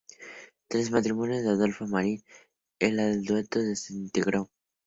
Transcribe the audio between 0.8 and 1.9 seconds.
el matrimonio de Adolfo